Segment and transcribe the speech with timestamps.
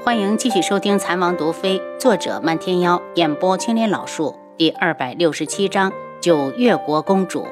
[0.00, 7.46] 欢迎继续收听《残王毒妃》，作者漫天妖，演播青莲老树，第二百六十七章：九月国公主。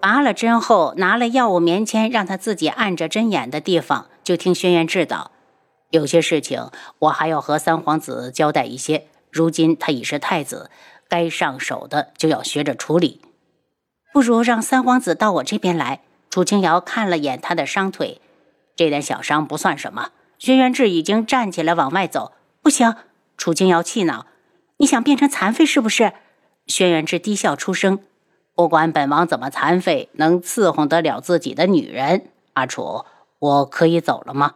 [0.00, 5.32] 拔了针后，拿了药物棉签，让他自己按着针眼的地方，就听轩辕志道
[5.90, 6.70] ：“有些事情
[7.00, 9.06] 我还要和三皇子交代一些。
[9.30, 10.70] 如今他已是太子，
[11.08, 13.20] 该上手的就要学着处理。
[14.12, 16.00] 不如让三皇子到我这边来。”
[16.30, 18.20] 楚清瑶看了眼他的伤腿，
[18.76, 20.10] 这点小伤不算什么。
[20.40, 22.94] 轩辕志已经站起来往外走，不行！
[23.36, 24.24] 楚清瑶气恼
[24.78, 26.14] ：“你想变成残废是不是？”
[26.66, 27.98] 轩辕志低笑出声
[28.56, 32.28] ：“不管本王怎么残废，能伺候得了自己的女人。
[32.54, 33.04] 阿楚，
[33.38, 34.54] 我可以走了吗？”“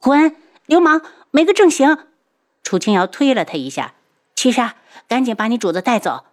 [0.00, 0.34] 滚！
[0.64, 1.98] 流氓，没个正形！”
[2.64, 3.92] 楚清瑶推了他一下
[4.34, 4.76] ：“七杀，
[5.06, 6.24] 赶紧把你主子带走！”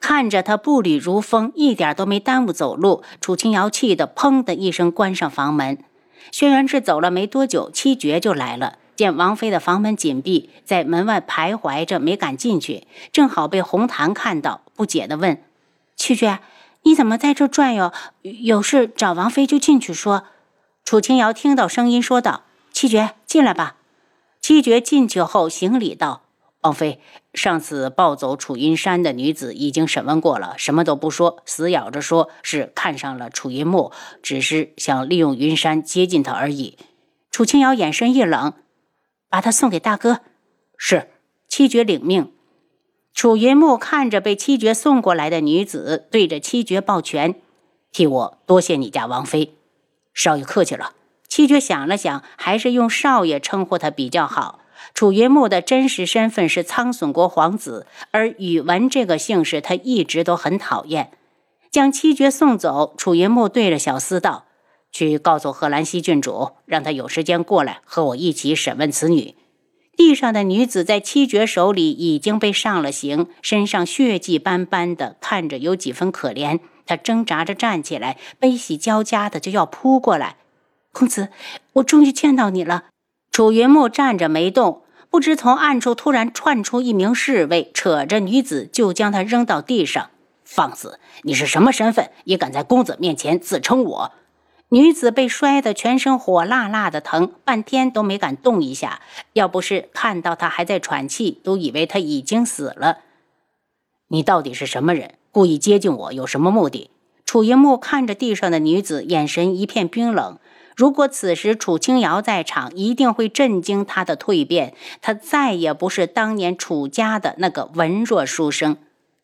[0.00, 5.84] 看着他步履如风，一点都没耽误走路，楚清瑶气得砰的一声关上房门。
[6.30, 8.78] 轩辕志走了没多久，七绝就来了。
[8.96, 12.86] 见王妃的房门紧闭，在门外徘徊着，没敢进去。
[13.12, 15.42] 正好被红檀看到，不解地问
[15.96, 16.38] ：“七绝，
[16.82, 17.92] 你怎么在这转悠？
[18.22, 20.24] 有事找王妃就进去说。”
[20.84, 23.76] 楚清瑶听到声音，说道：“七绝，进来吧。”
[24.40, 26.23] 七绝进去后，行礼道。
[26.64, 26.98] 王妃，
[27.34, 36.78] 上次抱走楚云山的女子已经审问过了，什么都不说，死咬着说是看上了楚云木，只是想利用云山接近他而已。
[37.30, 38.54] 楚清瑶眼神一冷，
[39.28, 40.20] 把他送给大哥。
[40.78, 41.10] 是
[41.48, 42.32] 七绝领命。
[43.12, 47.34] 楚云木看着被七绝送过来的女子，对着七绝抱拳，
[47.92, 49.54] 替我多谢你家王妃。
[50.14, 50.94] 少爷客气了。
[51.28, 54.60] 七绝想了想，还是用少爷称呼他比较好。
[54.94, 61.10] 楚云木的真实身份是苍隼国皇子，而宇文这个姓氏他一直都很讨厌。
[61.68, 64.44] 将七绝送走，楚云木对着小厮道
[64.92, 69.34] ：“去告诉贺兰溪郡主，让他有时间过来和我一起审问此女。”
[69.96, 76.60] 地上的女子在七绝手里已经被上了刑，身上血迹斑斑的，看着有几分可怜。
[76.86, 80.36] 她挣扎着站起来，悲喜交加的就要扑过来。
[80.92, 81.30] 公子，
[81.74, 82.84] 我终于见到你了。
[83.32, 84.83] 楚云木站着没动。
[85.14, 90.10] 不知从暗处突然窜出一名侍卫，扯着女子就将她扔到地上。
[90.44, 90.98] 放肆！
[91.22, 94.12] 你是什么身份，也敢在公子面前自称我？
[94.70, 99.02] 女子被摔得全身火辣辣的疼，半天都没敢动一下。
[99.34, 102.98] 要不是看到她还在喘气，都以为她已经死了。
[104.08, 105.14] 你到底是什么人？
[105.30, 106.90] 故意接近我，有什么目的？
[107.24, 110.40] 楚云木看着地上的女子，眼神一片冰冷。
[110.76, 114.74] 如果此时楚清瑶在场，一定会震惊他的蜕变。
[115.00, 118.76] 他再也不是当年楚家的那个文弱书生。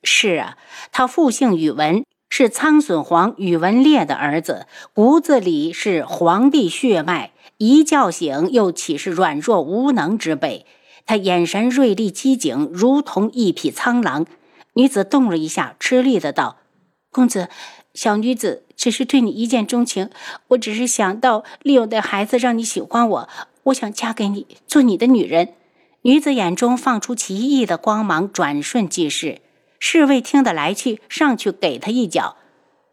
[0.03, 0.57] 是啊，
[0.93, 7.33] 他父姓宇文，是苍隼皇宇文烈的儿子，骨子里是皇帝血脉。
[7.59, 10.65] 一觉醒，又岂是软弱无能之辈？
[11.05, 14.25] 他眼神锐利机警，如同一匹苍狼。
[14.75, 16.59] 女子动了一下，吃力的道
[17.11, 17.49] ：“公子。”
[17.95, 20.11] 小女子只是对你一见钟情，
[20.49, 23.29] 我只是想到利用的孩子让你喜欢我，
[23.65, 25.55] 我想嫁给你，做你的女人。
[26.03, 29.41] 女子眼中放出奇异的光芒，转瞬即逝。
[29.79, 32.37] 侍卫听得来气，上去给他一脚，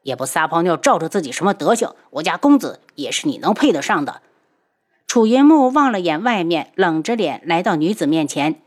[0.04, 1.94] 也不撒泡尿照照自己什么德行？
[2.12, 4.22] 我家公子也是你能配得上的。
[5.06, 8.62] 楚云木望了眼外面，冷着脸来到女子面前：“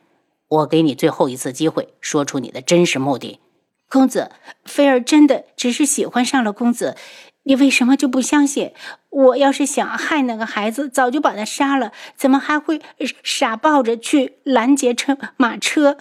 [0.49, 3.41] 我给你最后一次机会，说出你的真实目的。”
[3.91, 4.31] 公子，
[4.65, 6.97] 菲儿真的只是喜欢上了公子，
[7.43, 8.73] 你为什么就不相信？
[9.11, 12.81] 我要是想害那个孩子，早就把他杀了，怎么还会
[13.25, 15.99] 傻抱着去拦截车马车？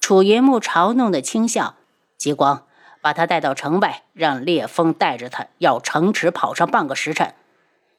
[0.00, 1.76] 楚云木嘲弄的轻笑，
[2.18, 2.66] 极光
[3.00, 7.32] 把他带到城外，让烈风带着他绕城池跑上半个时辰。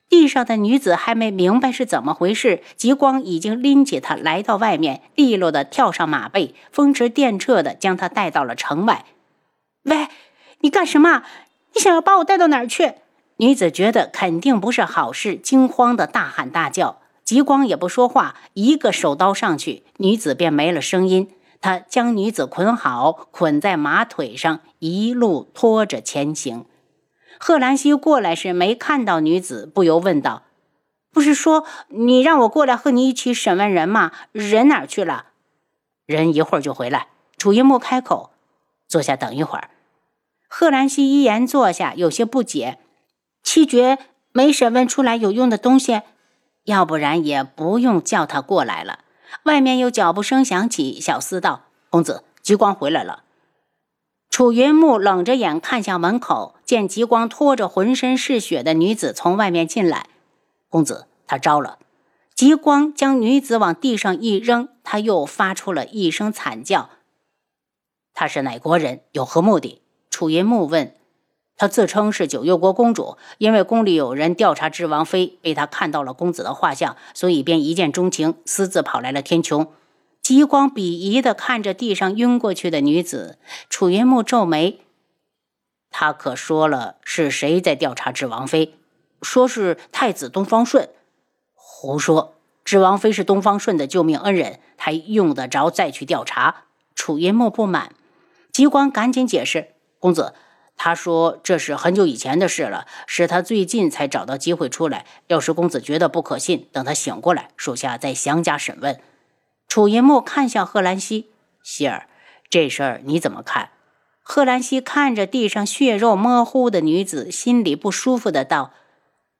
[0.09, 9.05] 地上的女子还没明白是怎么回事，极光已经拎起她来到外面，利落的跳上马背，风驰电掣的将她带到了城外。
[9.83, 10.07] 喂，
[10.61, 11.23] 你干什么？
[11.73, 12.93] 你想要把我带到哪儿去？
[13.37, 16.99] 女子觉得肯定不是好事，惊慌的大喊大叫。
[17.23, 21.29] 极光也不说话，一个手刀上去，女子便没了声音。
[21.59, 26.65] 他将女子捆好，捆在马腿上，一路拖着前行。
[27.39, 30.43] 贺兰溪过来时没看到女子，不由问道
[31.11, 34.11] ：“不是说你让我过来和你一起审问人吗？
[34.31, 35.27] 人哪去了
[36.05, 37.07] ？”“人一会儿就回来。”
[37.37, 38.31] 楚云木开口
[38.87, 39.69] ：“坐下等一会儿。”
[40.49, 42.79] 贺兰溪依言坐下，有些不解
[43.43, 43.99] ：“七绝
[44.31, 46.01] 没审问出来有用的东西，
[46.63, 48.99] 要不然也不用叫他过来了。”
[49.43, 53.25] 外面有脚步声响起，小厮道：“公子，极光回来了。”
[54.29, 60.07] 楚云木冷着眼看向门口，见极光拖着浑身是血的女子从外面进来。
[60.69, 61.79] 公子，他招了。
[62.35, 66.91] 极光将女子往地上一扔，他又发出了一声惨叫。
[68.13, 69.01] 她是哪国人？
[69.11, 69.81] 有何目的？
[70.11, 70.93] 楚云木问。
[71.55, 79.67] 她自称是九幽国公主，因为宫里有人调查智王妃，被她看到了公子的画像，所以便一见钟情，私自跑来了天穹。
[80.27, 83.39] 极光鄙夷地看着地上晕过去的女子，
[83.69, 84.81] 楚云木皱眉。
[85.89, 88.75] 他可说了是谁在调查智王妃？
[89.21, 90.89] 说是太子东方顺。
[91.53, 92.33] 胡说！
[92.65, 96.65] 智王妃是东方顺的救命恩人，他用得着再去调查？
[96.93, 97.93] 楚云木不满。
[98.51, 100.33] 极光赶紧解释：“公子。”
[100.75, 105.05] 他说：“这是很久以前的事了，是他最近才找到机会出来。
[105.27, 108.99] 要是公子觉得不可信，等他醒过来，属下再详加审问。”
[109.77, 111.29] 楚云木看向贺兰溪
[111.61, 112.07] ：“希儿，
[112.49, 113.69] 这事儿你怎么看？”
[114.25, 118.71] 贺兰溪看着地上血肉模糊的女子，心里不舒服的道：“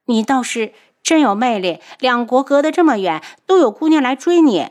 [0.06, 4.68] 你倒是真有魅力，两国隔得这么远，都有姑娘来追你。”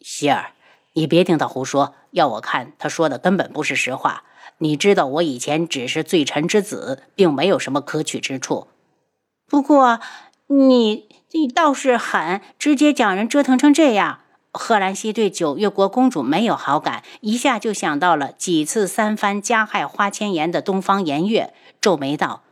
[0.00, 0.52] 希儿，
[0.92, 4.22] 你别听他胡说，要我看，他说的根本不是实话。
[4.58, 8.68] 你知道我以前只是罪臣之子，并没有什么可取之处。
[9.48, 9.98] 不过，
[10.46, 14.20] 你你倒是狠，直接将人折腾成这样。
[14.52, 22.42] 贺兰溪对九月国公主没有好感，一下就想到了几次三番加害花千颜的东方颜月，皱眉道：“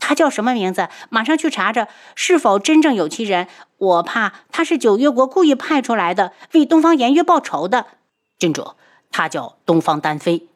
[0.00, 0.88] 他叫什么名字？
[1.10, 3.48] 马上去查查，是否真正有其人。
[3.76, 7.86] 我怕他是九月国故意派出来的，为东方颜月报仇的。”
[8.40, 8.72] 郡主，
[9.10, 10.48] 他叫东方丹飞。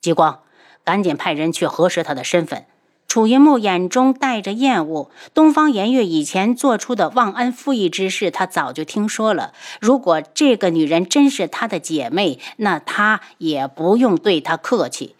[0.00, 0.42] 极光，
[0.82, 2.66] 赶紧派人去核实他的身份。
[3.12, 5.10] 楚云木眼中带着厌恶。
[5.34, 9.52] 东方颜月以前做出的忘恩负义之事，他早就听说了。
[9.82, 15.14] 如果这个女人真是他的姐妹，那他也不用对她客气。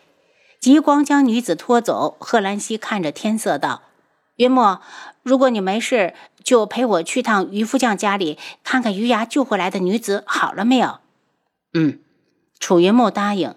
[0.58, 2.16] 极光将女子拖走。
[2.18, 3.82] 贺兰溪看着天色道
[4.36, 4.78] ：“云木，
[5.22, 11.00] 如果你没事，就陪我去趟渔夫匠家里，看看余牙救回来的女子好了没有。”
[11.74, 11.98] 嗯，
[12.58, 13.54] 楚云木答应。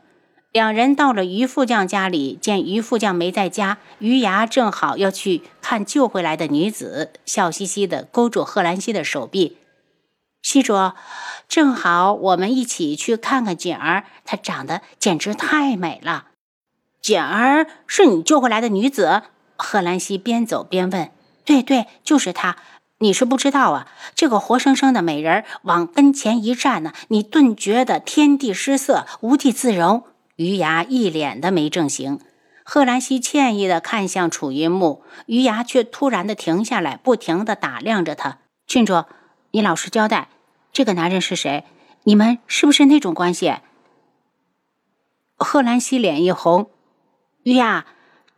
[0.55, 9.57] 两人到了于副将家里，见于副将没在家，于牙正好要去看救回来的女子，笑嘻嘻地勾住贺兰溪的手臂。
[10.41, 10.93] 西主，
[11.49, 16.27] 正好我们一起去看看景儿，她长得简直太美了。
[17.01, 19.23] 景儿是你救回来的女子？
[19.57, 21.11] 贺兰溪边走边问。
[21.43, 22.55] 对对，就是她。
[22.99, 30.05] 你是不知道啊，这个活生生的美人往跟前一站呢，你顿觉得天地失色，无地自容。
[30.35, 32.19] 余牙一脸的没正形，
[32.63, 38.39] 贺兰溪歉意的看向楚云木，余牙却突然的停下来，不停的打量着他。
[38.67, 39.05] 郡主，
[39.51, 40.27] 你老实交代，
[40.73, 41.63] 这个男人是谁？
[42.03, 43.55] 你们是不是那种关系？
[45.37, 46.69] 贺兰溪脸一红，
[47.43, 47.85] 余牙，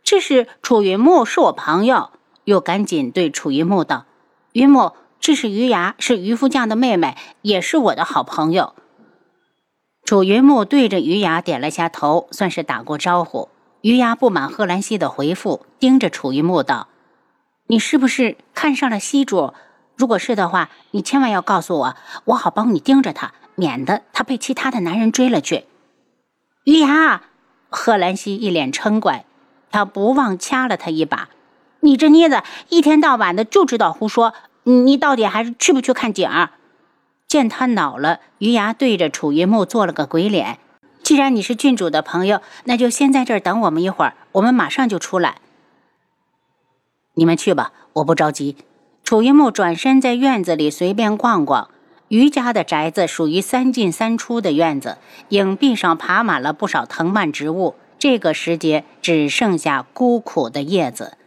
[0.04, 2.12] 这是楚云木，是我朋友。
[2.44, 4.06] 又赶紧对楚云木道
[4.54, 8.74] ：“云木，这是余牙，是渔夫匠的妹妹，也是我的好朋友。”
[10.08, 13.50] 楚云木对着于雅点了下头，算是打过招呼。
[13.82, 16.88] 于雅不满贺兰溪的回复，盯着楚云木道
[17.68, 19.52] ：“你是不是看上了西主？
[19.96, 25.66] 如果是的话，你千万要告诉我，我好帮你盯着他，免得他被其他的男人追了去。”
[26.64, 27.20] 余牙，
[27.68, 29.26] 贺兰溪一脸嗔怪，
[29.70, 31.28] 他不忘掐了他一把
[31.80, 34.32] ：“你这妮子，一天到晚的就知道胡说，
[34.62, 36.52] 你到底还是去不去看景儿？”
[37.28, 40.58] 见他恼了，余牙对着楚云木做了个鬼脸。
[41.02, 45.36] 既然你是郡主的朋友，那就先在这儿等我们一会儿，我们马上就出来。
[47.14, 48.56] 你们去吧，我不着急。
[49.04, 51.70] 楚云木转身在院子里随便逛逛。
[52.08, 54.96] 余家的宅子属于三进三出的院子，
[55.28, 57.74] 影壁上爬满了不少藤蔓植物。
[57.98, 61.18] 这个时节，只剩下孤苦的叶子。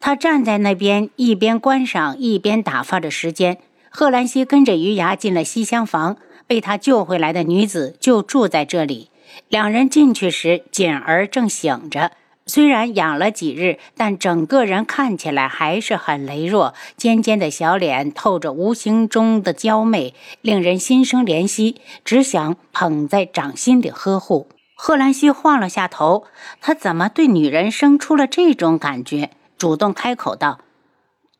[0.00, 3.58] 他站在那边，一边观赏，一边打发着时间。
[3.98, 9.08] 贺兰溪跟着余牙进了西厢房，被他救回来的女子就住在这里。
[9.48, 12.12] 两人进去时，锦儿正醒着，
[12.44, 20.12] 虽然养了几日，但整个人看起来还是很羸弱，尖尖的小脸透着无形中的娇媚，
[20.42, 24.48] 令人心生怜惜，只想捧在掌心里呵护。
[24.76, 26.24] 贺兰溪晃了下头，
[26.60, 29.30] 他怎么对女人生出了这种感觉？
[29.56, 30.58] 主动开口道。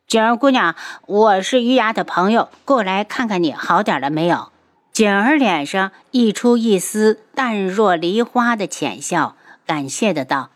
[0.07, 0.73] 景儿姑娘，
[1.05, 4.53] 我是余牙的朋友，过来看看你好点了没有？
[4.93, 9.35] 景儿脸上溢出一丝淡若梨花的浅笑，
[9.65, 10.51] 感谢的道：“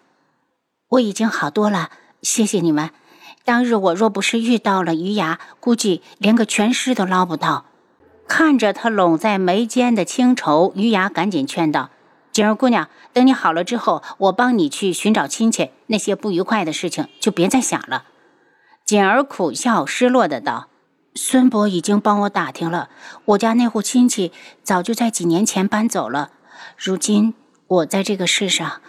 [0.92, 1.90] 我已经好多了，
[2.22, 2.92] 谢谢你们。
[3.44, 7.66] 当日我若不是遇到了余牙，估计连个全尸都捞不到。”
[8.30, 11.90] 看着他拢在眉间的清愁，余牙赶紧劝道
[12.32, 18.06] ：“景儿姑娘，等你好了之后，我帮你去寻找亲戚，那些不愉快的事情就别再想了。”
[18.92, 20.68] 锦儿苦笑，失落的道
[21.16, 22.90] ：“孙伯已经帮我打听了，
[23.24, 24.34] 我家那户亲戚
[24.64, 26.32] 早就在几年前搬走了。
[26.78, 27.34] 如今
[27.68, 28.82] 我在这个世上，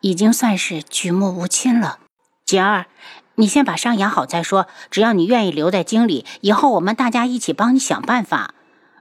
[0.00, 1.98] 已经算是举目无亲了。
[2.44, 2.86] 锦儿，
[3.34, 4.68] 你先把伤养好再说。
[4.92, 8.54] 只要你愿意留在京里，以后我们大家一起帮你想办法。”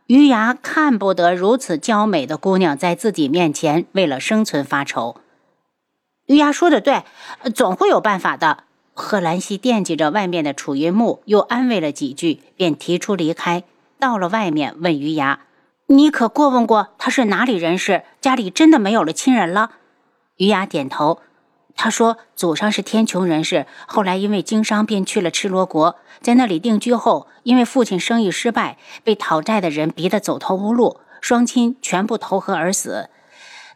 [0.07, 5.21] 余牙看不得如此娇美的姑娘在自己面前为了生存发愁。
[6.25, 7.03] 余牙说的对，
[7.53, 8.63] 总会有办法的。
[8.99, 13.63] 贺兰溪惦记着外面的楚云木，又安慰了几句，便提出离开。
[13.99, 15.41] 到了外面，问余牙
[15.85, 18.01] ：“你可过问过他是哪里人士？
[18.19, 19.69] 家里真的没有了亲人了？”
[20.37, 21.19] 余牙点头。
[21.75, 33.11] 他说：“祖上是天穹人士，后来因为经商，便去了赤罗国，在那里定居后，因为父亲生意失败，被讨债的人逼得走投无路，双亲全部投河而死。”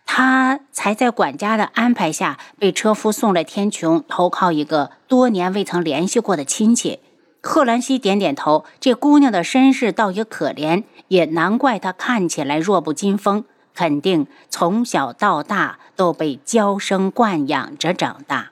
[0.06, 7.00] 他才在管家的安排下被车夫送来天穹，投靠一个多年未曾联系过的亲戚。
[7.42, 18.52] 贺兰西点点头，这姑娘的身世倒也可怜，也难怪她看起来弱不禁风，肯定从小到大都被娇生惯养着长大。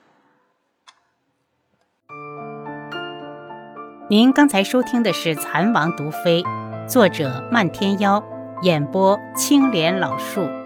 [4.08, 6.42] 您刚才收听的是《蚕王毒妃》，
[6.88, 8.24] 作者漫天妖，
[8.62, 10.59] 演播青莲老树。